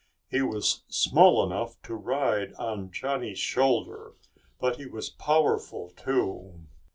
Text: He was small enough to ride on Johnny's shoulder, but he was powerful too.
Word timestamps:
He 0.31 0.41
was 0.41 0.81
small 0.87 1.45
enough 1.45 1.79
to 1.83 1.93
ride 1.93 2.53
on 2.55 2.89
Johnny's 2.89 3.37
shoulder, 3.37 4.15
but 4.59 4.77
he 4.77 4.87
was 4.87 5.11
powerful 5.11 5.91
too. 5.91 6.61